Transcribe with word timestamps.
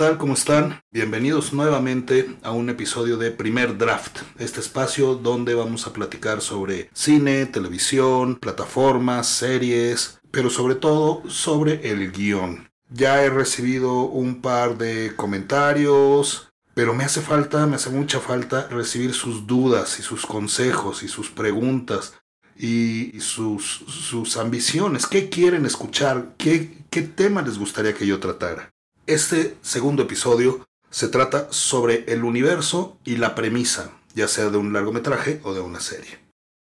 tal? 0.00 0.16
¿Cómo 0.16 0.32
están? 0.32 0.82
Bienvenidos 0.90 1.52
nuevamente 1.52 2.34
a 2.42 2.52
un 2.52 2.70
episodio 2.70 3.18
de 3.18 3.30
Primer 3.30 3.76
Draft, 3.76 4.20
este 4.38 4.60
espacio 4.60 5.14
donde 5.14 5.52
vamos 5.52 5.86
a 5.86 5.92
platicar 5.92 6.40
sobre 6.40 6.88
cine, 6.94 7.44
televisión, 7.44 8.36
plataformas, 8.36 9.26
series, 9.26 10.18
pero 10.30 10.48
sobre 10.48 10.76
todo 10.76 11.22
sobre 11.28 11.90
el 11.90 12.12
guion. 12.12 12.70
Ya 12.88 13.22
he 13.22 13.28
recibido 13.28 14.04
un 14.04 14.40
par 14.40 14.78
de 14.78 15.12
comentarios, 15.16 16.50
pero 16.72 16.94
me 16.94 17.04
hace 17.04 17.20
falta, 17.20 17.66
me 17.66 17.76
hace 17.76 17.90
mucha 17.90 18.20
falta 18.20 18.68
recibir 18.68 19.12
sus 19.12 19.46
dudas 19.46 19.98
y 19.98 20.02
sus 20.02 20.24
consejos 20.24 21.02
y 21.02 21.08
sus 21.08 21.28
preguntas 21.28 22.14
y 22.56 23.20
sus, 23.20 23.84
sus 23.86 24.38
ambiciones. 24.38 25.06
¿Qué 25.06 25.28
quieren 25.28 25.66
escuchar? 25.66 26.36
¿Qué, 26.38 26.86
¿Qué 26.88 27.02
tema 27.02 27.42
les 27.42 27.58
gustaría 27.58 27.92
que 27.92 28.06
yo 28.06 28.18
tratara? 28.18 28.72
Este 29.10 29.56
segundo 29.60 30.04
episodio 30.04 30.68
se 30.88 31.08
trata 31.08 31.48
sobre 31.50 32.04
el 32.06 32.22
universo 32.22 32.96
y 33.04 33.16
la 33.16 33.34
premisa, 33.34 33.90
ya 34.14 34.28
sea 34.28 34.50
de 34.50 34.56
un 34.56 34.72
largometraje 34.72 35.40
o 35.42 35.52
de 35.52 35.58
una 35.58 35.80
serie. 35.80 36.20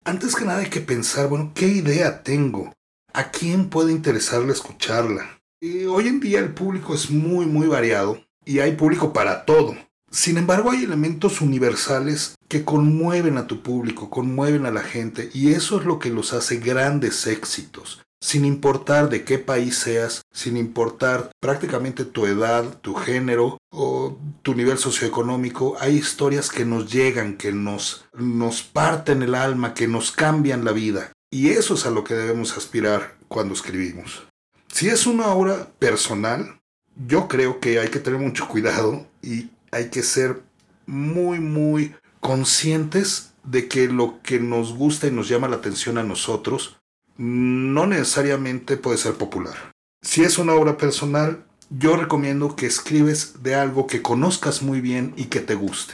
Antes 0.05 0.37
que 0.37 0.45
nada 0.45 0.61
hay 0.61 0.71
que 0.71 0.81
pensar, 0.81 1.27
bueno, 1.27 1.51
¿qué 1.57 1.67
idea 1.67 2.23
tengo? 2.23 2.73
¿A 3.13 3.33
quién 3.33 3.69
puede 3.69 3.91
interesarle 3.91 4.53
escucharla? 4.53 5.41
hoy 5.89 6.07
en 6.07 6.21
día 6.21 6.39
el 6.39 6.55
público 6.55 6.95
es 6.95 7.11
muy, 7.11 7.47
muy 7.47 7.67
variado 7.67 8.25
y 8.45 8.61
hay 8.61 8.77
público 8.77 9.13
para 9.13 9.45
todo. 9.45 9.75
Sin 10.13 10.39
embargo, 10.39 10.71
hay 10.71 10.85
elementos 10.85 11.41
universales 11.41 12.37
que 12.47 12.65
conmueven 12.65 13.39
a 13.39 13.49
tu 13.49 13.61
público, 13.61 14.09
conmueven 14.09 14.67
a 14.67 14.71
la 14.71 14.85
gente, 14.85 15.31
y 15.35 15.51
eso 15.51 15.81
es 15.81 15.85
lo 15.85 15.99
que 15.99 16.11
los 16.11 16.33
hace 16.33 16.59
grandes 16.59 17.27
éxitos 17.27 18.01
sin 18.21 18.45
importar 18.45 19.09
de 19.09 19.25
qué 19.25 19.39
país 19.39 19.79
seas, 19.79 20.23
sin 20.33 20.57
importar 20.57 21.31
prácticamente 21.41 22.05
tu 22.05 22.27
edad, 22.27 22.79
tu 22.81 22.95
género 22.95 23.59
o 23.71 24.19
tu 24.43 24.55
nivel 24.55 24.79
socioeconómico, 24.79 25.77
hay 25.81 25.97
historias 25.97 26.51
que 26.51 26.65
nos 26.65 26.93
llegan, 26.93 27.37
que 27.37 27.53
nos, 27.53 28.05
nos 28.13 28.63
parten 28.63 29.23
el 29.23 29.35
alma, 29.35 29.75
que 29.75 29.89
nos 29.89 30.13
cambian 30.13 30.65
la 30.65 30.73
vida. 30.73 31.13
Y 31.31 31.51
eso 31.51 31.75
es 31.75 31.87
a 31.87 31.91
lo 31.91 32.05
que 32.05 32.15
debemos 32.15 32.57
aspirar 32.57 33.17
cuando 33.29 33.55
escribimos. 33.55 34.27
Si 34.69 34.89
es 34.89 35.07
una 35.07 35.29
obra 35.29 35.69
personal, 35.79 36.61
yo 37.07 37.29
creo 37.29 37.61
que 37.61 37.79
hay 37.79 37.89
que 37.89 38.01
tener 38.01 38.21
mucho 38.21 38.49
cuidado 38.49 39.07
y 39.23 39.51
hay 39.71 39.89
que 39.89 40.03
ser 40.03 40.43
muy, 40.87 41.39
muy 41.39 41.95
conscientes 42.21 43.33
de 43.45 43.69
que 43.69 43.89
lo 43.89 44.21
que 44.23 44.39
nos 44.41 44.75
gusta 44.75 45.07
y 45.07 45.11
nos 45.11 45.29
llama 45.29 45.49
la 45.49 45.57
atención 45.57 45.97
a 45.99 46.03
nosotros 46.03 46.80
no 47.21 47.87
necesariamente 47.87 48.79
puede 48.79 48.97
ser 48.97 49.15
popular. 49.15 49.75
Si 50.01 50.23
es 50.23 50.39
una 50.39 50.55
obra 50.55 50.79
personal, 50.79 51.45
yo 51.69 51.97
recomiendo 51.97 52.57
que 52.57 52.65
escribes 52.65 53.43
de 53.43 53.55
algo 53.55 53.87
que 53.87 54.01
conozcas 54.01 54.63
muy 54.63 54.81
bien 54.81 55.13
y 55.19 55.27
que 55.27 55.41
te 55.41 55.55
guste. 55.55 55.93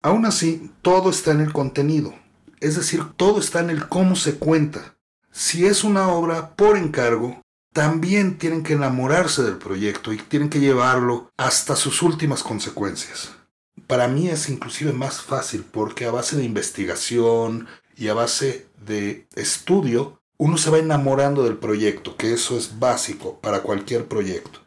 Aún 0.00 0.26
así, 0.26 0.70
todo 0.80 1.10
está 1.10 1.32
en 1.32 1.40
el 1.40 1.52
contenido, 1.52 2.14
es 2.60 2.76
decir, 2.76 3.02
todo 3.16 3.40
está 3.40 3.58
en 3.58 3.70
el 3.70 3.88
cómo 3.88 4.14
se 4.14 4.36
cuenta. 4.36 4.96
Si 5.32 5.66
es 5.66 5.82
una 5.82 6.08
obra 6.08 6.54
por 6.54 6.76
encargo, 6.76 7.42
también 7.72 8.38
tienen 8.38 8.62
que 8.62 8.74
enamorarse 8.74 9.42
del 9.42 9.58
proyecto 9.58 10.12
y 10.12 10.18
tienen 10.18 10.50
que 10.50 10.60
llevarlo 10.60 11.32
hasta 11.36 11.74
sus 11.74 12.00
últimas 12.00 12.44
consecuencias. 12.44 13.32
Para 13.88 14.06
mí 14.06 14.28
es 14.28 14.48
inclusive 14.48 14.92
más 14.92 15.20
fácil 15.20 15.64
porque 15.68 16.04
a 16.04 16.12
base 16.12 16.36
de 16.36 16.44
investigación 16.44 17.66
y 17.96 18.06
a 18.06 18.14
base 18.14 18.68
de 18.86 19.26
estudio 19.34 20.19
uno 20.40 20.56
se 20.56 20.70
va 20.70 20.78
enamorando 20.78 21.44
del 21.44 21.58
proyecto, 21.58 22.16
que 22.16 22.32
eso 22.32 22.56
es 22.56 22.78
básico 22.78 23.38
para 23.42 23.60
cualquier 23.60 24.06
proyecto. 24.06 24.60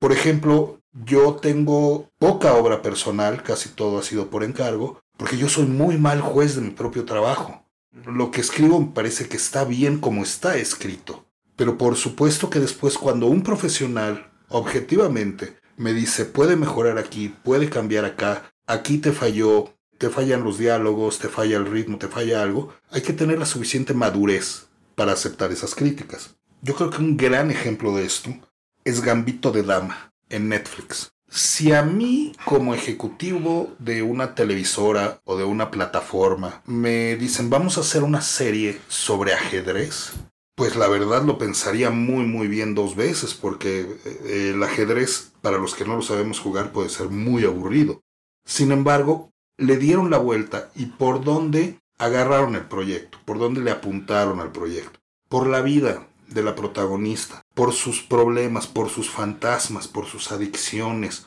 Por 0.00 0.10
ejemplo, 0.10 0.80
yo 0.92 1.34
tengo 1.36 2.10
poca 2.18 2.54
obra 2.54 2.82
personal, 2.82 3.44
casi 3.44 3.68
todo 3.68 4.00
ha 4.00 4.02
sido 4.02 4.28
por 4.28 4.42
encargo, 4.42 4.98
porque 5.16 5.36
yo 5.36 5.48
soy 5.48 5.66
muy 5.66 5.98
mal 5.98 6.20
juez 6.20 6.56
de 6.56 6.62
mi 6.62 6.70
propio 6.70 7.04
trabajo. 7.04 7.64
Lo 8.06 8.32
que 8.32 8.40
escribo 8.40 8.80
me 8.80 8.88
parece 8.92 9.28
que 9.28 9.36
está 9.36 9.62
bien 9.64 10.00
como 10.00 10.24
está 10.24 10.56
escrito. 10.56 11.26
Pero 11.54 11.78
por 11.78 11.94
supuesto 11.94 12.50
que 12.50 12.58
después 12.58 12.98
cuando 12.98 13.26
un 13.26 13.44
profesional, 13.44 14.32
objetivamente, 14.48 15.58
me 15.76 15.92
dice, 15.92 16.24
puede 16.24 16.56
mejorar 16.56 16.98
aquí, 16.98 17.32
puede 17.44 17.70
cambiar 17.70 18.04
acá, 18.04 18.52
aquí 18.66 18.98
te 18.98 19.12
falló, 19.12 19.76
te 19.96 20.10
fallan 20.10 20.42
los 20.42 20.58
diálogos, 20.58 21.20
te 21.20 21.28
falla 21.28 21.56
el 21.56 21.66
ritmo, 21.66 21.98
te 21.98 22.08
falla 22.08 22.42
algo, 22.42 22.74
hay 22.90 23.02
que 23.02 23.12
tener 23.12 23.38
la 23.38 23.46
suficiente 23.46 23.94
madurez 23.94 24.69
para 25.00 25.12
aceptar 25.12 25.50
esas 25.50 25.74
críticas. 25.74 26.36
Yo 26.60 26.74
creo 26.74 26.90
que 26.90 26.98
un 26.98 27.16
gran 27.16 27.50
ejemplo 27.50 27.96
de 27.96 28.04
esto 28.04 28.34
es 28.84 29.00
Gambito 29.00 29.50
de 29.50 29.62
Dama 29.62 30.12
en 30.28 30.50
Netflix. 30.50 31.12
Si 31.26 31.72
a 31.72 31.82
mí 31.82 32.34
como 32.44 32.74
ejecutivo 32.74 33.74
de 33.78 34.02
una 34.02 34.34
televisora 34.34 35.22
o 35.24 35.38
de 35.38 35.44
una 35.44 35.70
plataforma 35.70 36.60
me 36.66 37.16
dicen 37.16 37.48
vamos 37.48 37.78
a 37.78 37.80
hacer 37.80 38.02
una 38.02 38.20
serie 38.20 38.78
sobre 38.88 39.32
ajedrez, 39.32 40.12
pues 40.54 40.76
la 40.76 40.86
verdad 40.86 41.22
lo 41.22 41.38
pensaría 41.38 41.88
muy 41.88 42.26
muy 42.26 42.46
bien 42.46 42.74
dos 42.74 42.94
veces 42.94 43.32
porque 43.32 43.96
eh, 44.04 44.52
el 44.54 44.62
ajedrez 44.62 45.32
para 45.40 45.56
los 45.56 45.74
que 45.74 45.86
no 45.86 45.96
lo 45.96 46.02
sabemos 46.02 46.40
jugar 46.40 46.72
puede 46.72 46.90
ser 46.90 47.08
muy 47.08 47.46
aburrido. 47.46 48.02
Sin 48.44 48.70
embargo, 48.70 49.32
le 49.56 49.78
dieron 49.78 50.10
la 50.10 50.18
vuelta 50.18 50.70
y 50.74 50.84
por 50.84 51.24
dónde 51.24 51.79
agarraron 52.00 52.54
el 52.54 52.64
proyecto, 52.64 53.18
por 53.26 53.38
dónde 53.38 53.60
le 53.60 53.70
apuntaron 53.70 54.40
al 54.40 54.52
proyecto, 54.52 54.98
por 55.28 55.46
la 55.46 55.60
vida 55.60 56.08
de 56.28 56.42
la 56.42 56.54
protagonista, 56.54 57.42
por 57.54 57.74
sus 57.74 58.00
problemas, 58.02 58.66
por 58.66 58.88
sus 58.88 59.10
fantasmas, 59.10 59.86
por 59.86 60.06
sus 60.06 60.32
adicciones. 60.32 61.26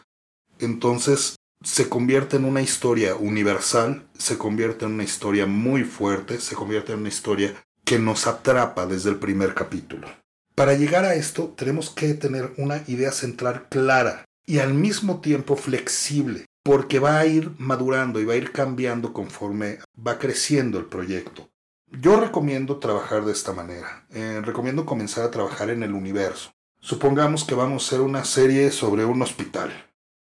Entonces 0.58 1.36
se 1.64 1.90
convierte 1.90 2.38
en 2.38 2.46
una 2.46 2.62
historia 2.62 3.16
universal, 3.16 4.08
se 4.18 4.40
convierte 4.40 4.86
en 4.86 4.94
una 4.94 5.04
historia 5.04 5.46
muy 5.46 5.84
fuerte, 5.84 6.40
se 6.40 6.56
convierte 6.56 6.94
en 6.94 7.02
una 7.02 7.10
historia 7.10 7.54
que 7.86 8.00
nos 8.00 8.26
atrapa 8.26 8.88
desde 8.88 9.12
el 9.12 9.18
primer 9.18 9.54
capítulo. 9.54 10.08
Para 10.56 10.74
llegar 10.74 11.06
a 11.06 11.14
esto 11.14 11.54
tenemos 11.56 11.92
que 11.92 12.16
tener 12.16 12.52
una 12.58 12.84
idea 12.88 13.12
central 13.12 13.68
clara 13.70 14.26
y 14.48 14.58
al 14.58 14.74
mismo 14.74 15.22
tiempo 15.22 15.56
flexible 15.56 16.46
porque 16.64 17.00
va 17.00 17.20
a 17.20 17.26
ir 17.26 17.52
madurando 17.58 18.20
y 18.20 18.26
va 18.26 18.34
a 18.34 18.38
ir 18.38 18.52
cambiando 18.52 19.12
conforme 19.12 19.80
va 19.96 20.18
creciendo 20.18 20.80
el 20.80 20.86
proyecto. 20.86 21.50
Yo 21.92 22.20
recomiendo 22.20 22.80
trabajar 22.80 23.26
de 23.26 23.34
esta 23.34 23.54
manera. 23.54 24.08
Eh, 24.10 24.42
recomiendo 24.44 24.86
comenzar 24.86 25.26
a 25.26 25.32
trabajar 25.32 25.70
en 25.70 25.84
el 25.84 25.94
universo. 25.94 26.54
Supongamos 26.80 27.44
que 27.44 27.54
vamos 27.54 27.84
a 27.84 27.86
hacer 27.88 28.02
una 28.02 28.24
serie 28.24 28.72
sobre 28.72 29.06
un 29.06 29.22
hospital. 29.22 29.72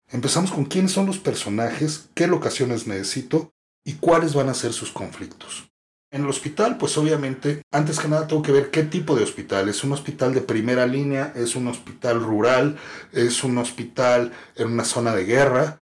Empezamos 0.08 0.52
con 0.52 0.64
quiénes 0.64 0.92
son 0.92 1.06
los 1.06 1.18
personajes, 1.18 2.08
qué 2.14 2.26
locaciones 2.26 2.86
necesito 2.86 3.52
y 3.84 3.94
cuáles 3.94 4.34
van 4.34 4.48
a 4.48 4.54
ser 4.54 4.72
sus 4.72 4.90
conflictos. 4.90 5.70
En 6.12 6.22
el 6.22 6.28
hospital, 6.28 6.76
pues 6.76 6.98
obviamente, 6.98 7.62
antes 7.70 8.00
que 8.00 8.08
nada 8.08 8.26
tengo 8.26 8.42
que 8.42 8.50
ver 8.50 8.70
qué 8.70 8.82
tipo 8.82 9.14
de 9.14 9.22
hospital. 9.22 9.68
¿Es 9.68 9.84
un 9.84 9.92
hospital 9.92 10.34
de 10.34 10.40
primera 10.40 10.86
línea? 10.86 11.32
¿Es 11.36 11.54
un 11.54 11.68
hospital 11.68 12.20
rural? 12.20 12.78
¿Es 13.12 13.44
un 13.44 13.58
hospital 13.58 14.32
en 14.56 14.72
una 14.72 14.84
zona 14.84 15.14
de 15.14 15.24
guerra? 15.24 15.79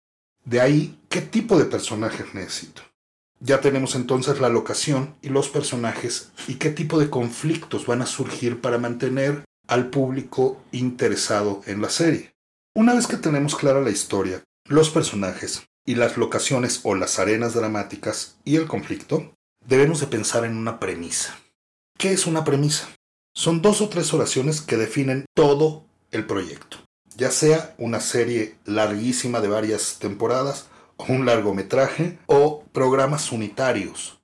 De 0.45 0.61
ahí, 0.61 0.99
¿qué 1.09 1.23
tipo 1.23 1.59
de 1.59 1.65
personajes 1.65 2.35
necesito? 2.35 2.83
Ya 3.41 3.63
tenemos 3.63 3.95
entonces 3.95 4.41
la 4.41 4.51
locación 4.51 5.17
y 5.23 5.31
los 5.31 5.49
personajes 5.49 6.33
y 6.47 6.57
qué 6.57 6.69
tipo 6.69 6.99
de 6.99 7.09
conflictos 7.09 7.87
van 7.87 8.03
a 8.03 8.07
surgir 8.07 8.61
para 8.61 8.77
mantener 8.77 9.45
al 9.67 9.89
público 9.89 10.63
interesado 10.71 11.63
en 11.65 11.81
la 11.81 11.89
serie. 11.89 12.35
Una 12.75 12.93
vez 12.93 13.07
que 13.07 13.17
tenemos 13.17 13.57
clara 13.57 13.81
la 13.81 13.89
historia, 13.89 14.45
los 14.69 14.91
personajes 14.91 15.63
y 15.87 15.95
las 15.95 16.19
locaciones 16.19 16.81
o 16.83 16.95
las 16.95 17.19
arenas 17.19 17.55
dramáticas 17.55 18.37
y 18.45 18.57
el 18.57 18.67
conflicto, 18.67 19.35
debemos 19.67 20.01
de 20.01 20.09
pensar 20.09 20.45
en 20.45 20.59
una 20.59 20.79
premisa. 20.79 21.39
¿Qué 21.97 22.13
es 22.13 22.27
una 22.27 22.45
premisa? 22.45 22.87
Son 23.35 23.63
dos 23.63 23.81
o 23.81 23.89
tres 23.89 24.13
oraciones 24.13 24.61
que 24.61 24.77
definen 24.77 25.25
todo 25.35 25.87
el 26.11 26.27
proyecto 26.27 26.84
ya 27.17 27.31
sea 27.31 27.75
una 27.79 28.01
serie 28.01 28.57
larguísima 28.65 29.41
de 29.41 29.49
varias 29.49 29.99
temporadas, 29.99 30.67
o 30.97 31.07
un 31.13 31.27
largometraje, 31.27 32.19
o 32.27 32.65
programas 32.73 33.33
unitarios. 33.33 34.21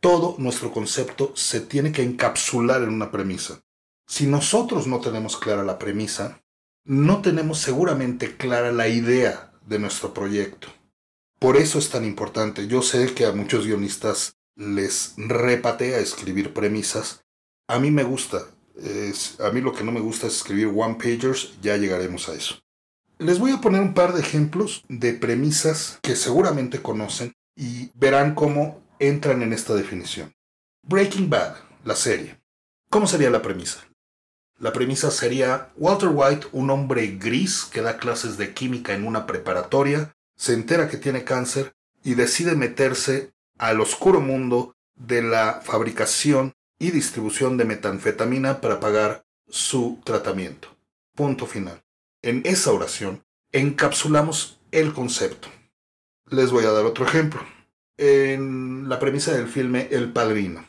Todo 0.00 0.34
nuestro 0.38 0.72
concepto 0.72 1.32
se 1.36 1.60
tiene 1.60 1.92
que 1.92 2.02
encapsular 2.02 2.82
en 2.82 2.90
una 2.90 3.10
premisa. 3.10 3.62
Si 4.06 4.26
nosotros 4.26 4.86
no 4.86 5.00
tenemos 5.00 5.36
clara 5.36 5.62
la 5.62 5.78
premisa, 5.78 6.42
no 6.84 7.22
tenemos 7.22 7.58
seguramente 7.58 8.36
clara 8.36 8.72
la 8.72 8.88
idea 8.88 9.52
de 9.66 9.78
nuestro 9.78 10.12
proyecto. 10.12 10.68
Por 11.38 11.56
eso 11.56 11.78
es 11.78 11.90
tan 11.90 12.04
importante. 12.04 12.66
Yo 12.66 12.82
sé 12.82 13.14
que 13.14 13.26
a 13.26 13.32
muchos 13.32 13.66
guionistas 13.66 14.36
les 14.56 15.14
repatea 15.16 15.98
escribir 15.98 16.52
premisas. 16.52 17.24
A 17.68 17.78
mí 17.78 17.90
me 17.90 18.04
gusta 18.04 18.48
a 19.40 19.50
mí 19.50 19.60
lo 19.60 19.72
que 19.72 19.84
no 19.84 19.92
me 19.92 20.00
gusta 20.00 20.26
es 20.26 20.36
escribir 20.36 20.72
one 20.74 20.94
pagers, 20.94 21.52
ya 21.60 21.76
llegaremos 21.76 22.28
a 22.28 22.34
eso. 22.34 22.60
Les 23.18 23.38
voy 23.38 23.52
a 23.52 23.60
poner 23.60 23.80
un 23.80 23.94
par 23.94 24.14
de 24.14 24.20
ejemplos 24.20 24.84
de 24.88 25.12
premisas 25.12 25.98
que 26.02 26.16
seguramente 26.16 26.82
conocen 26.82 27.34
y 27.54 27.90
verán 27.94 28.34
cómo 28.34 28.82
entran 28.98 29.42
en 29.42 29.52
esta 29.52 29.74
definición. 29.74 30.32
Breaking 30.82 31.30
Bad, 31.30 31.56
la 31.84 31.94
serie. 31.94 32.40
¿Cómo 32.90 33.06
sería 33.06 33.30
la 33.30 33.42
premisa? 33.42 33.86
La 34.58 34.72
premisa 34.72 35.10
sería 35.10 35.72
Walter 35.76 36.10
White, 36.12 36.48
un 36.52 36.70
hombre 36.70 37.06
gris 37.18 37.64
que 37.64 37.82
da 37.82 37.96
clases 37.96 38.36
de 38.38 38.54
química 38.54 38.94
en 38.94 39.06
una 39.06 39.26
preparatoria, 39.26 40.14
se 40.36 40.54
entera 40.54 40.88
que 40.88 40.96
tiene 40.96 41.24
cáncer 41.24 41.74
y 42.04 42.14
decide 42.14 42.54
meterse 42.54 43.32
al 43.58 43.80
oscuro 43.80 44.20
mundo 44.20 44.74
de 44.94 45.22
la 45.22 45.60
fabricación 45.62 46.54
y 46.82 46.90
distribución 46.90 47.56
de 47.56 47.64
metanfetamina 47.64 48.60
para 48.60 48.80
pagar 48.80 49.24
su 49.48 50.00
tratamiento. 50.02 50.66
Punto 51.14 51.46
final. 51.46 51.80
En 52.22 52.42
esa 52.44 52.72
oración 52.72 53.22
encapsulamos 53.52 54.58
el 54.72 54.92
concepto. 54.92 55.46
Les 56.28 56.50
voy 56.50 56.64
a 56.64 56.72
dar 56.72 56.84
otro 56.84 57.06
ejemplo. 57.06 57.40
En 57.98 58.88
la 58.88 58.98
premisa 58.98 59.32
del 59.32 59.46
filme 59.46 59.86
El 59.92 60.12
Padrino. 60.12 60.66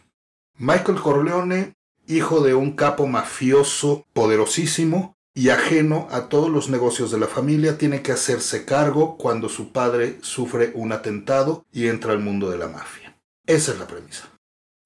Michael 0.60 1.02
Corleone, 1.02 1.74
hijo 2.06 2.42
de 2.42 2.54
un 2.54 2.76
capo 2.76 3.08
mafioso 3.08 4.06
poderosísimo 4.14 5.18
y 5.34 5.50
ajeno 5.50 6.08
a 6.12 6.30
todos 6.30 6.52
los 6.52 6.70
negocios 6.70 7.10
de 7.10 7.18
la 7.18 7.28
familia, 7.28 7.80
tiene 7.80 8.04
que 8.04 8.12
hacerse 8.12 8.66
cargo 8.66 9.18
cuando 9.18 9.50
su 9.50 9.72
padre 9.72 10.20
sufre 10.22 10.74
un 10.76 10.92
atentado 10.92 11.66
y 11.72 11.88
entra 11.88 12.12
al 12.12 12.20
mundo 12.20 12.52
de 12.52 12.60
la 12.60 12.68
mafia. 12.68 13.20
Esa 13.48 13.72
es 13.72 13.80
la 13.80 13.88
premisa. 13.88 14.30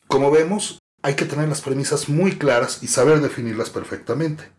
Como 0.08 0.32
vemos, 0.32 0.80
hay 1.08 1.16
que 1.16 1.24
tener 1.24 1.48
las 1.48 1.62
premisas 1.62 2.10
muy 2.10 2.38
claras 2.38 2.84
y 2.84 2.88
saber 2.88 3.22
definirlas 3.22 3.70
perfectamente. 3.70 4.52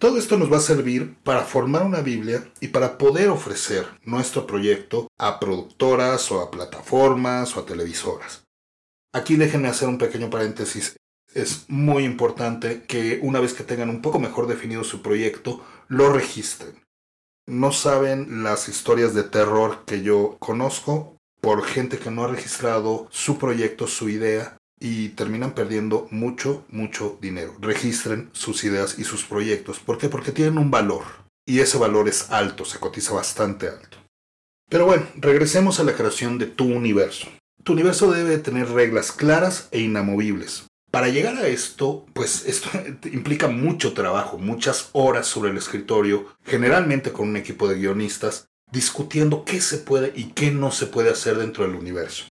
Todo 0.00 0.16
esto 0.16 0.38
nos 0.38 0.50
va 0.50 0.56
a 0.56 0.60
servir 0.60 1.18
para 1.22 1.42
formar 1.42 1.82
una 1.82 2.00
Biblia 2.00 2.50
y 2.60 2.68
para 2.68 2.96
poder 2.96 3.28
ofrecer 3.28 3.86
nuestro 4.02 4.46
proyecto 4.46 5.08
a 5.18 5.38
productoras 5.38 6.32
o 6.32 6.40
a 6.40 6.50
plataformas 6.50 7.54
o 7.54 7.60
a 7.60 7.66
televisoras. 7.66 8.44
Aquí 9.12 9.36
déjenme 9.36 9.68
hacer 9.68 9.86
un 9.86 9.98
pequeño 9.98 10.30
paréntesis. 10.30 10.96
Es 11.34 11.66
muy 11.68 12.04
importante 12.04 12.84
que 12.84 13.20
una 13.22 13.40
vez 13.40 13.52
que 13.52 13.62
tengan 13.62 13.90
un 13.90 14.00
poco 14.00 14.18
mejor 14.18 14.46
definido 14.46 14.82
su 14.82 15.02
proyecto, 15.02 15.62
lo 15.88 16.10
registren. 16.10 16.82
No 17.46 17.70
saben 17.70 18.42
las 18.42 18.70
historias 18.70 19.12
de 19.12 19.24
terror 19.24 19.84
que 19.84 20.00
yo 20.02 20.38
conozco 20.38 21.18
por 21.42 21.62
gente 21.64 21.98
que 21.98 22.10
no 22.10 22.24
ha 22.24 22.28
registrado 22.28 23.08
su 23.10 23.36
proyecto, 23.36 23.86
su 23.86 24.08
idea, 24.08 24.56
y 24.78 25.10
terminan 25.10 25.54
perdiendo 25.54 26.06
mucho, 26.10 26.64
mucho 26.68 27.18
dinero. 27.20 27.54
Registren 27.60 28.30
sus 28.32 28.64
ideas 28.64 28.98
y 28.98 29.04
sus 29.04 29.24
proyectos. 29.24 29.78
¿Por 29.78 29.98
qué? 29.98 30.08
Porque 30.08 30.32
tienen 30.32 30.58
un 30.58 30.70
valor. 30.70 31.04
Y 31.46 31.60
ese 31.60 31.78
valor 31.78 32.08
es 32.08 32.30
alto, 32.30 32.64
se 32.64 32.78
cotiza 32.78 33.14
bastante 33.14 33.68
alto. 33.68 33.98
Pero 34.68 34.84
bueno, 34.84 35.06
regresemos 35.16 35.78
a 35.78 35.84
la 35.84 35.94
creación 35.94 36.38
de 36.38 36.46
tu 36.46 36.64
universo. 36.64 37.28
Tu 37.62 37.72
universo 37.72 38.10
debe 38.10 38.38
tener 38.38 38.68
reglas 38.68 39.12
claras 39.12 39.68
e 39.70 39.80
inamovibles. 39.80 40.66
Para 40.90 41.08
llegar 41.08 41.36
a 41.36 41.46
esto, 41.46 42.06
pues 42.14 42.46
esto 42.46 42.70
implica 43.12 43.48
mucho 43.48 43.92
trabajo, 43.92 44.38
muchas 44.38 44.90
horas 44.92 45.26
sobre 45.26 45.50
el 45.50 45.56
escritorio, 45.56 46.26
generalmente 46.44 47.12
con 47.12 47.28
un 47.28 47.36
equipo 47.36 47.68
de 47.68 47.76
guionistas, 47.76 48.48
discutiendo 48.72 49.44
qué 49.44 49.60
se 49.60 49.78
puede 49.78 50.12
y 50.16 50.32
qué 50.32 50.50
no 50.50 50.72
se 50.72 50.86
puede 50.86 51.10
hacer 51.10 51.38
dentro 51.38 51.64
del 51.64 51.76
universo. 51.76 52.26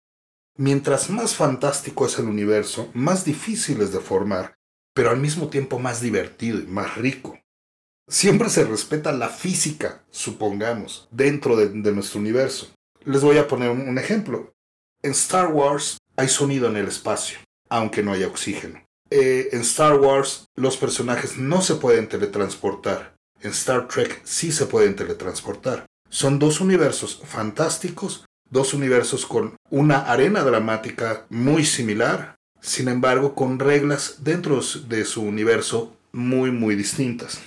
Mientras 0.57 1.11
más 1.11 1.35
fantástico 1.35 2.07
es 2.07 2.17
el 2.21 2.27
universo, 2.27 2.89
más 2.95 3.25
difícil 3.25 3.81
es 3.81 3.93
de 3.93 3.99
formar, 3.99 4.55
pero 4.95 5.11
al 5.11 5.19
mismo 5.19 5.49
tiempo 5.49 5.81
más 5.81 6.01
divertido 6.01 6.61
y 6.61 6.67
más 6.67 6.97
rico. 6.97 7.41
Siempre 8.09 8.49
se 8.49 8.65
respeta 8.65 9.11
la 9.11 9.31
física, 9.31 10.05
supongamos, 10.11 11.09
dentro 11.11 11.57
de, 11.57 11.71
nuestro 11.91 12.21
universo. 12.21 12.73
Les 13.05 13.23
voy 13.23 13.39
a 13.39 13.49
poner 13.49 13.71
un 13.71 13.99
ejemplo. 13.99 14.55
En 15.03 15.11
Star 15.11 15.53
Wars 15.53 15.99
hay 16.17 16.29
sonido 16.29 16.69
en 16.69 16.77
el 16.77 16.87
espacio, 16.87 17.39
aunque 17.69 18.05
no 18.05 18.13
haya 18.13 18.29
oxígeno. 18.29 18.85
Eh, 19.11 19.49
en 19.53 19.63
Star 19.63 19.99
Wars 19.99 20.47
los 20.55 20.77
personajes 20.77 21.37
no 21.37 21.63
se 21.63 21.75
pueden 21.75 22.09
teletransportar. 22.09 23.17
En 23.41 23.51
Star 23.51 23.89
Trek 23.89 24.21
sí 24.25 24.53
se 24.53 24.67
pueden 24.67 24.95
teletransportar. 24.95 25.87
Son 26.09 26.39
dos 26.39 26.61
universos 26.61 27.21
fantásticos 27.25 28.25
dos 28.51 28.75
universos 28.75 29.27
con 29.27 29.57
una 29.71 29.99
arena 29.99 30.43
dramática 30.43 31.27
muy 31.31 31.65
similar, 31.65 32.37
sin 32.61 32.89
embargo 32.89 33.35
con 33.35 33.59
reglas 33.59 34.19
dentro 34.21 34.61
de 34.89 35.05
su 35.05 35.23
universo 35.23 35.97
muy 36.13 36.51
muy 36.51 36.77
distintas. 36.77 37.41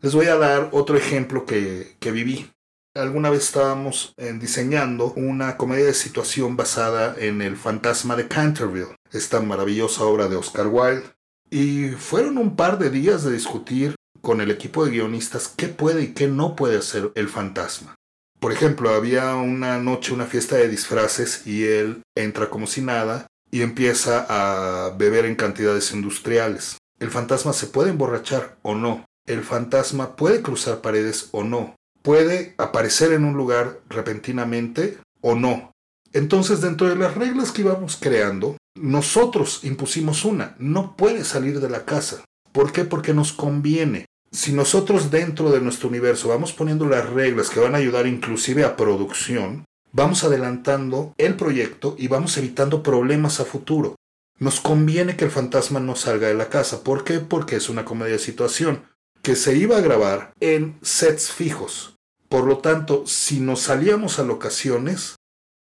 Les 0.00 0.14
voy 0.14 0.26
a 0.26 0.36
dar 0.36 0.68
otro 0.72 0.96
ejemplo 0.96 1.46
que, 1.46 1.96
que 1.98 2.12
viví. 2.12 2.50
Alguna 2.94 3.30
vez 3.30 3.44
estábamos 3.44 4.14
eh, 4.18 4.32
diseñando 4.38 5.12
una 5.16 5.56
comedia 5.56 5.86
de 5.86 5.94
situación 5.94 6.56
basada 6.56 7.16
en 7.18 7.42
El 7.42 7.56
fantasma 7.56 8.14
de 8.14 8.28
Canterville, 8.28 8.94
esta 9.12 9.40
maravillosa 9.40 10.04
obra 10.04 10.28
de 10.28 10.36
Oscar 10.36 10.68
Wilde. 10.68 11.04
Y 11.50 11.88
fueron 11.90 12.38
un 12.38 12.54
par 12.54 12.78
de 12.78 12.90
días 12.90 13.24
de 13.24 13.32
discutir 13.32 13.94
con 14.20 14.40
el 14.40 14.50
equipo 14.50 14.84
de 14.84 14.92
guionistas 14.92 15.52
qué 15.56 15.68
puede 15.68 16.02
y 16.02 16.14
qué 16.14 16.28
no 16.28 16.54
puede 16.54 16.78
hacer 16.78 17.10
el 17.14 17.28
fantasma. 17.28 17.96
Por 18.40 18.52
ejemplo, 18.52 18.90
había 18.90 19.34
una 19.36 19.78
noche, 19.78 20.12
una 20.12 20.26
fiesta 20.26 20.56
de 20.56 20.68
disfraces 20.68 21.46
y 21.46 21.64
él 21.64 22.02
entra 22.14 22.50
como 22.50 22.66
si 22.66 22.82
nada 22.82 23.26
y 23.50 23.62
empieza 23.62 24.26
a 24.28 24.90
beber 24.90 25.24
en 25.24 25.34
cantidades 25.34 25.92
industriales. 25.92 26.78
El 26.98 27.10
fantasma 27.10 27.52
se 27.52 27.66
puede 27.66 27.90
emborrachar 27.90 28.56
o 28.62 28.74
no. 28.74 29.04
El 29.26 29.42
fantasma 29.42 30.16
puede 30.16 30.42
cruzar 30.42 30.80
paredes 30.80 31.28
o 31.32 31.44
no. 31.44 31.74
Puede 32.02 32.54
aparecer 32.58 33.12
en 33.12 33.24
un 33.24 33.34
lugar 33.34 33.80
repentinamente 33.88 34.98
o 35.20 35.34
no. 35.34 35.72
Entonces, 36.12 36.60
dentro 36.60 36.88
de 36.88 36.96
las 36.96 37.14
reglas 37.14 37.50
que 37.50 37.62
íbamos 37.62 37.96
creando, 37.96 38.56
nosotros 38.74 39.64
impusimos 39.64 40.24
una. 40.24 40.54
No 40.58 40.96
puede 40.96 41.24
salir 41.24 41.60
de 41.60 41.70
la 41.70 41.84
casa. 41.84 42.24
¿Por 42.52 42.72
qué? 42.72 42.84
Porque 42.84 43.14
nos 43.14 43.32
conviene 43.32 44.06
si 44.34 44.52
nosotros 44.52 45.12
dentro 45.12 45.52
de 45.52 45.60
nuestro 45.60 45.88
universo 45.88 46.28
vamos 46.28 46.52
poniendo 46.52 46.86
las 46.86 47.08
reglas 47.08 47.50
que 47.50 47.60
van 47.60 47.76
a 47.76 47.78
ayudar 47.78 48.08
inclusive 48.08 48.64
a 48.64 48.76
producción, 48.76 49.64
vamos 49.92 50.24
adelantando 50.24 51.14
el 51.18 51.36
proyecto 51.36 51.94
y 51.96 52.08
vamos 52.08 52.36
evitando 52.36 52.82
problemas 52.82 53.38
a 53.38 53.44
futuro. 53.44 53.94
Nos 54.40 54.58
conviene 54.58 55.16
que 55.16 55.24
el 55.24 55.30
fantasma 55.30 55.78
no 55.78 55.94
salga 55.94 56.26
de 56.26 56.34
la 56.34 56.48
casa. 56.48 56.82
¿Por 56.82 57.04
qué? 57.04 57.20
Porque 57.20 57.54
es 57.54 57.68
una 57.68 57.84
comedia 57.84 58.14
de 58.14 58.18
situación 58.18 58.82
que 59.22 59.36
se 59.36 59.56
iba 59.56 59.76
a 59.76 59.80
grabar 59.80 60.34
en 60.40 60.78
sets 60.82 61.30
fijos. 61.30 61.94
Por 62.28 62.44
lo 62.44 62.58
tanto, 62.58 63.06
si 63.06 63.38
nos 63.38 63.60
salíamos 63.60 64.18
a 64.18 64.24
locaciones, 64.24 65.14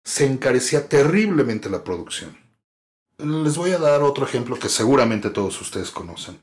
se 0.05 0.25
encarecía 0.25 0.87
terriblemente 0.87 1.69
la 1.69 1.83
producción. 1.83 2.37
Les 3.17 3.57
voy 3.57 3.71
a 3.71 3.77
dar 3.79 4.03
otro 4.03 4.25
ejemplo 4.25 4.57
que 4.57 4.69
seguramente 4.69 5.29
todos 5.29 5.59
ustedes 5.59 5.91
conocen. 5.91 6.39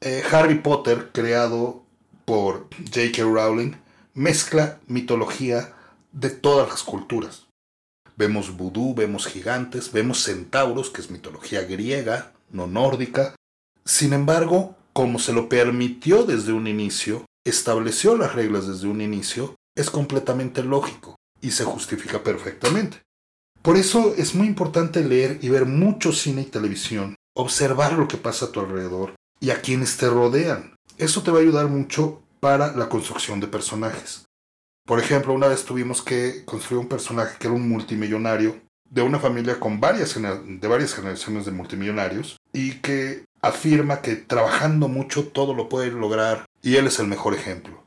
Eh, 0.00 0.22
Harry 0.30 0.56
Potter, 0.56 1.10
creado 1.12 1.84
por 2.24 2.68
J.K. 2.92 3.22
Rowling, 3.22 3.72
mezcla 4.14 4.80
mitología 4.86 5.74
de 6.12 6.30
todas 6.30 6.68
las 6.68 6.82
culturas. 6.82 7.46
Vemos 8.16 8.56
vudú, 8.56 8.94
vemos 8.94 9.26
gigantes, 9.26 9.92
vemos 9.92 10.22
centauros, 10.22 10.90
que 10.90 11.00
es 11.00 11.10
mitología 11.10 11.62
griega, 11.62 12.32
no 12.50 12.66
nórdica. 12.66 13.34
Sin 13.84 14.12
embargo, 14.12 14.76
como 14.92 15.18
se 15.18 15.32
lo 15.32 15.48
permitió 15.48 16.22
desde 16.22 16.52
un 16.52 16.68
inicio, 16.68 17.26
estableció 17.44 18.16
las 18.16 18.34
reglas 18.34 18.68
desde 18.68 18.86
un 18.86 19.00
inicio, 19.00 19.56
es 19.76 19.90
completamente 19.90 20.62
lógico 20.62 21.16
y 21.40 21.50
se 21.50 21.64
justifica 21.64 22.22
perfectamente. 22.22 23.02
Por 23.60 23.76
eso 23.76 24.14
es 24.16 24.34
muy 24.34 24.46
importante 24.46 25.02
leer 25.02 25.38
y 25.42 25.48
ver 25.48 25.66
mucho 25.66 26.12
cine 26.12 26.42
y 26.42 26.46
televisión, 26.46 27.16
observar 27.34 27.94
lo 27.94 28.06
que 28.06 28.16
pasa 28.16 28.46
a 28.46 28.52
tu 28.52 28.60
alrededor, 28.60 29.14
y 29.44 29.50
a 29.50 29.60
quienes 29.60 29.98
te 29.98 30.08
rodean. 30.08 30.74
Eso 30.96 31.22
te 31.22 31.30
va 31.30 31.36
a 31.38 31.42
ayudar 31.42 31.68
mucho 31.68 32.22
para 32.40 32.74
la 32.74 32.88
construcción 32.88 33.40
de 33.40 33.46
personajes. 33.46 34.24
Por 34.86 34.98
ejemplo, 35.00 35.34
una 35.34 35.48
vez 35.48 35.66
tuvimos 35.66 36.00
que 36.00 36.44
construir 36.46 36.80
un 36.80 36.88
personaje 36.88 37.36
que 37.38 37.48
era 37.48 37.56
un 37.56 37.68
multimillonario 37.68 38.62
de 38.88 39.02
una 39.02 39.18
familia 39.18 39.60
con 39.60 39.80
varias, 39.80 40.14
de 40.14 40.68
varias 40.68 40.94
generaciones 40.94 41.44
de 41.44 41.52
multimillonarios 41.52 42.38
y 42.54 42.80
que 42.80 43.26
afirma 43.42 44.00
que 44.00 44.16
trabajando 44.16 44.88
mucho 44.88 45.28
todo 45.28 45.52
lo 45.52 45.68
puede 45.68 45.90
lograr 45.90 46.46
y 46.62 46.76
él 46.76 46.86
es 46.86 46.98
el 46.98 47.06
mejor 47.06 47.34
ejemplo. 47.34 47.84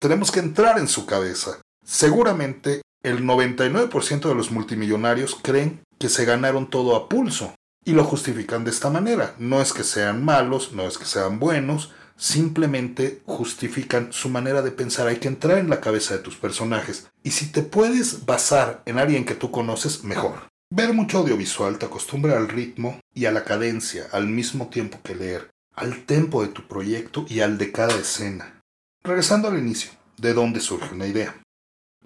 Tenemos 0.00 0.30
que 0.30 0.38
entrar 0.38 0.78
en 0.78 0.86
su 0.86 1.06
cabeza. 1.06 1.60
Seguramente 1.84 2.82
el 3.02 3.24
99% 3.24 4.28
de 4.28 4.34
los 4.34 4.52
multimillonarios 4.52 5.36
creen 5.42 5.80
que 5.98 6.08
se 6.08 6.24
ganaron 6.24 6.70
todo 6.70 6.94
a 6.94 7.08
pulso 7.08 7.54
y 7.84 7.92
lo 7.92 8.04
justifican 8.04 8.64
de 8.64 8.70
esta 8.70 8.90
manera. 8.90 9.34
No 9.38 9.60
es 9.60 9.72
que 9.72 9.84
sean 9.84 10.24
malos, 10.24 10.72
no 10.72 10.86
es 10.86 10.98
que 10.98 11.04
sean 11.04 11.38
buenos, 11.38 11.92
simplemente 12.16 13.22
justifican 13.24 14.12
su 14.12 14.28
manera 14.28 14.62
de 14.62 14.70
pensar. 14.70 15.08
Hay 15.08 15.16
que 15.16 15.28
entrar 15.28 15.58
en 15.58 15.70
la 15.70 15.80
cabeza 15.80 16.14
de 16.14 16.22
tus 16.22 16.36
personajes. 16.36 17.08
Y 17.22 17.30
si 17.30 17.46
te 17.50 17.62
puedes 17.62 18.26
basar 18.26 18.82
en 18.86 18.98
alguien 18.98 19.24
que 19.24 19.34
tú 19.34 19.50
conoces, 19.50 20.04
mejor. 20.04 20.48
Ver 20.72 20.92
mucho 20.92 21.18
audiovisual 21.18 21.78
te 21.78 21.86
acostumbra 21.86 22.36
al 22.36 22.48
ritmo 22.48 23.00
y 23.12 23.24
a 23.24 23.32
la 23.32 23.42
cadencia 23.42 24.06
al 24.12 24.28
mismo 24.28 24.68
tiempo 24.68 25.00
que 25.02 25.16
leer, 25.16 25.50
al 25.74 26.04
tempo 26.04 26.42
de 26.42 26.48
tu 26.48 26.68
proyecto 26.68 27.26
y 27.28 27.40
al 27.40 27.58
de 27.58 27.72
cada 27.72 27.96
escena. 27.96 28.60
Regresando 29.02 29.48
al 29.48 29.58
inicio, 29.58 29.90
¿de 30.18 30.32
dónde 30.32 30.60
surge 30.60 30.94
una 30.94 31.08
idea? 31.08 31.34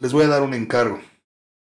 Les 0.00 0.12
voy 0.12 0.24
a 0.24 0.28
dar 0.28 0.42
un 0.42 0.54
encargo. 0.54 1.00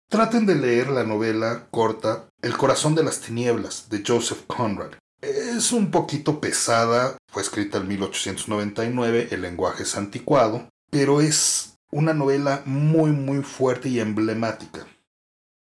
Traten 0.09 0.45
de 0.45 0.55
leer 0.55 0.89
la 0.89 1.03
novela 1.03 1.67
corta 1.69 2.29
El 2.41 2.55
corazón 2.55 2.95
de 2.95 3.03
las 3.03 3.19
tinieblas 3.19 3.89
de 3.89 4.03
Joseph 4.07 4.43
Conrad. 4.47 4.91
Es 5.19 5.73
un 5.73 5.91
poquito 5.91 6.39
pesada, 6.39 7.17
fue 7.29 7.41
escrita 7.41 7.79
en 7.79 7.89
1899, 7.89 9.27
el 9.31 9.41
lenguaje 9.41 9.83
es 9.83 9.97
anticuado, 9.97 10.69
pero 10.89 11.19
es 11.19 11.73
una 11.91 12.13
novela 12.13 12.61
muy 12.65 13.11
muy 13.11 13.43
fuerte 13.43 13.89
y 13.89 13.99
emblemática. 13.99 14.87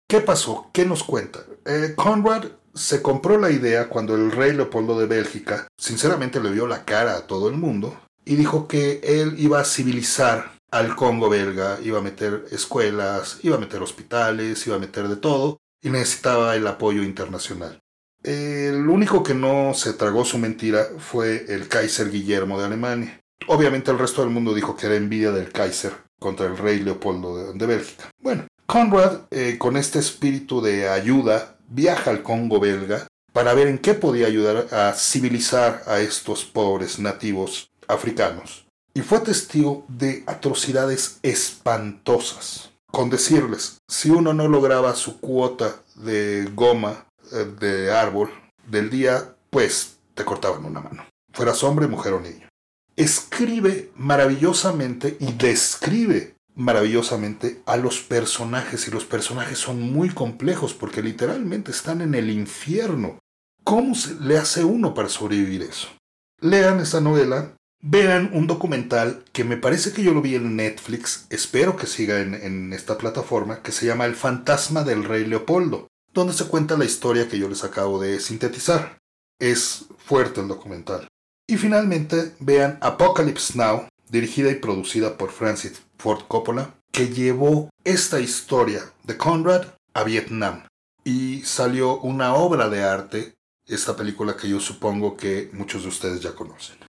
¿Qué 0.07 0.21
pasó? 0.21 0.69
¿Qué 0.71 0.85
nos 0.85 1.03
cuenta? 1.03 1.39
Eh, 1.65 1.93
Conrad 1.97 2.45
se 2.73 3.01
compró 3.01 3.37
la 3.37 3.51
idea 3.51 3.89
cuando 3.89 4.15
el 4.15 4.31
rey 4.31 4.53
Leopoldo 4.53 4.97
de 4.97 5.07
Bélgica 5.07 5.67
sinceramente 5.77 6.39
le 6.39 6.51
vio 6.51 6.67
la 6.67 6.85
cara 6.85 7.17
a 7.17 7.27
todo 7.27 7.49
el 7.49 7.57
mundo 7.57 7.99
y 8.23 8.37
dijo 8.37 8.69
que 8.69 9.01
él 9.03 9.35
iba 9.39 9.59
a 9.59 9.65
civilizar 9.65 10.56
al 10.71 10.95
Congo 10.95 11.29
belga, 11.29 11.79
iba 11.83 11.99
a 11.99 12.01
meter 12.01 12.45
escuelas, 12.51 13.39
iba 13.43 13.55
a 13.55 13.59
meter 13.59 13.81
hospitales, 13.81 14.65
iba 14.67 14.75
a 14.75 14.79
meter 14.79 15.07
de 15.07 15.15
todo 15.15 15.57
y 15.81 15.89
necesitaba 15.89 16.55
el 16.55 16.67
apoyo 16.67 17.03
internacional. 17.03 17.79
El 18.23 18.89
único 18.89 19.23
que 19.23 19.33
no 19.33 19.73
se 19.73 19.93
tragó 19.93 20.25
su 20.25 20.37
mentira 20.37 20.87
fue 20.97 21.45
el 21.49 21.67
Kaiser 21.67 22.11
Guillermo 22.11 22.59
de 22.59 22.65
Alemania. 22.65 23.21
Obviamente 23.47 23.91
el 23.91 23.99
resto 23.99 24.21
del 24.21 24.31
mundo 24.31 24.53
dijo 24.53 24.75
que 24.75 24.87
era 24.87 24.95
envidia 24.95 25.31
del 25.31 25.51
Kaiser 25.51 25.93
contra 26.19 26.47
el 26.47 26.57
rey 26.57 26.79
Leopoldo 26.79 27.53
de, 27.53 27.65
Bélgica. 27.65 28.09
Bueno, 28.19 28.47
Conrad, 28.65 29.21
eh, 29.31 29.57
con 29.57 29.77
este 29.77 29.99
espíritu 29.99 30.61
de 30.61 30.89
ayuda, 30.89 31.57
viaja 31.69 32.11
al 32.11 32.23
Congo 32.23 32.59
belga 32.59 33.07
para 33.31 33.53
ver 33.53 33.67
en 33.67 33.77
qué 33.77 33.93
podía 33.93 34.27
ayudar 34.27 34.67
a 34.71 34.93
civilizar 34.93 35.83
a 35.85 35.99
estos 35.99 36.43
pobres 36.43 36.99
nativos 36.99 37.69
africanos. 37.87 38.66
Y 38.97 39.01
fue 39.01 39.19
testigo 39.19 39.85
de 39.87 40.23
atrocidades 40.25 41.19
espantosas. 41.21 42.71
Con 42.91 43.11
decirles, 43.11 43.77
si 43.87 44.09
uno 44.09 44.33
no 44.33 44.47
lograba 44.47 44.95
su 44.95 45.19
cuota 45.19 45.83
de 45.93 46.49
goma 46.55 47.05
eh, 47.31 47.45
de 47.59 47.91
árbol 47.91 48.31
del 48.65 48.89
día, 48.89 49.35
pues 49.51 49.99
te 50.15 50.25
cortaban 50.25 50.65
una 50.65 50.81
mano. 50.81 51.05
Fueras 51.31 51.63
hombre, 51.63 51.85
mujer 51.85 52.13
o 52.13 52.19
niño. 52.19 52.49
Escribe 52.95 53.91
maravillosamente 53.97 55.15
y 55.19 55.31
describe 55.33 56.33
maravillosamente 56.55 57.61
a 57.67 57.77
los 57.77 58.01
personajes 58.01 58.87
y 58.87 58.91
los 58.91 59.05
personajes 59.05 59.59
son 59.59 59.79
muy 59.79 60.09
complejos 60.09 60.73
porque 60.73 61.03
literalmente 61.03 61.69
están 61.69 62.01
en 62.01 62.15
el 62.15 62.31
infierno. 62.31 63.19
¿Cómo 63.63 63.93
se 63.93 64.15
le 64.15 64.39
hace 64.39 64.63
uno 64.63 64.95
para 64.95 65.07
sobrevivir 65.07 65.61
eso? 65.61 65.87
Lean 66.41 66.79
esa 66.79 66.99
novela, 66.99 67.53
vean 67.81 68.29
un 68.33 68.47
documental 68.47 69.23
que 69.33 69.43
me 69.43 69.57
parece 69.57 69.93
que 69.93 70.03
yo 70.03 70.13
lo 70.13 70.21
vi 70.21 70.35
en 70.35 70.55
Netflix, 70.55 71.25
espero 71.29 71.75
que 71.77 71.87
siga 71.87 72.19
en, 72.21 72.33
en 72.33 72.73
esta 72.73 72.97
plataforma, 72.97 73.61
que 73.61 73.71
se 73.71 73.85
llama 73.85 74.05
El 74.05 74.15
fantasma 74.15 74.83
del 74.83 75.03
rey 75.03 75.25
Leopoldo, 75.25 75.87
donde 76.13 76.33
se 76.33 76.45
cuenta 76.45 76.77
la 76.77 76.85
historia 76.85 77.27
que 77.27 77.37
yo 77.37 77.47
les 77.49 77.63
acabo 77.63 77.99
de 77.99 78.19
sintetizar. 78.19 78.97
Es 79.39 79.85
fuerte 79.97 80.41
el 80.41 80.47
documental. 80.47 81.07
Y 81.47 81.57
finalmente 81.57 82.33
vean 82.39 82.77
Apocalypse 82.81 83.57
Now, 83.57 83.87
dirigida 84.09 84.51
y 84.51 84.55
producida 84.55 85.17
por 85.17 85.31
Francis 85.31 85.81
Ford 85.97 86.23
Coppola, 86.27 86.75
que 86.91 87.09
llevó 87.09 87.69
esta 87.83 88.19
historia 88.19 88.81
de 89.03 89.17
Conrad 89.17 89.67
a 89.93 90.03
Vietnam. 90.03 90.65
Y 91.03 91.41
salió 91.43 91.99
una 91.99 92.33
obra 92.33 92.67
de 92.69 92.83
arte, 92.83 93.33
esta 93.65 93.95
película 93.95 94.35
que 94.35 94.49
yo 94.49 94.59
supongo 94.59 95.15
que 95.15 95.49
muchos 95.53 95.83
de 95.83 95.89
ustedes 95.89 96.21
ya 96.21 96.33
conocen. 96.33 96.86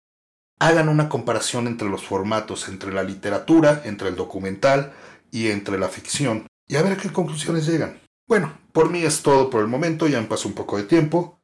Hagan 0.58 0.88
una 0.88 1.08
comparación 1.08 1.66
entre 1.66 1.88
los 1.88 2.04
formatos, 2.04 2.68
entre 2.68 2.92
la 2.92 3.02
literatura, 3.02 3.82
entre 3.84 4.08
el 4.08 4.16
documental 4.16 4.94
y 5.30 5.48
entre 5.48 5.78
la 5.78 5.88
ficción, 5.88 6.46
y 6.66 6.76
a 6.76 6.82
ver 6.82 6.92
a 6.92 6.96
qué 6.96 7.12
conclusiones 7.12 7.66
llegan. 7.66 8.00
Bueno, 8.26 8.58
por 8.72 8.90
mí 8.90 9.02
es 9.02 9.22
todo 9.22 9.50
por 9.50 9.60
el 9.60 9.68
momento, 9.68 10.08
ya 10.08 10.20
me 10.20 10.26
pasó 10.26 10.48
un 10.48 10.54
poco 10.54 10.78
de 10.78 10.84
tiempo. 10.84 11.40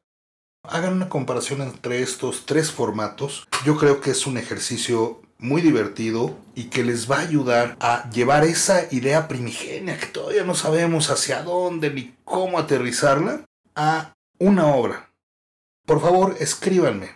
Hagan 0.63 0.93
una 0.93 1.09
comparación 1.09 1.61
entre 1.61 2.01
estos 2.01 2.45
tres 2.45 2.71
formatos. 2.71 3.47
Yo 3.65 3.77
creo 3.77 4.01
que 4.01 4.11
es 4.11 4.25
un 4.25 4.37
ejercicio 4.37 5.21
muy 5.37 5.61
divertido 5.61 6.37
y 6.55 6.65
que 6.65 6.83
les 6.83 7.11
va 7.11 7.17
a 7.17 7.27
ayudar 7.27 7.77
a 7.81 8.09
llevar 8.09 8.45
esa 8.45 8.87
idea 8.91 9.27
primigenia 9.27 9.99
que 9.99 10.05
todavía 10.07 10.43
no 10.43 10.55
sabemos 10.55 11.09
hacia 11.09 11.43
dónde 11.43 11.91
ni 11.91 12.15
cómo 12.23 12.57
aterrizarla 12.57 13.45
a 13.75 14.13
una 14.39 14.67
obra. 14.67 15.11
Por 15.85 16.01
favor, 16.01 16.35
escríbanme. 16.39 17.11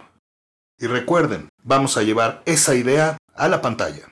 Y 0.79 0.87
recuerden, 0.87 1.49
vamos 1.63 1.97
a 1.97 2.03
llevar 2.03 2.41
esa 2.45 2.75
idea 2.75 3.17
a 3.35 3.47
la 3.47 3.61
pantalla. 3.61 4.07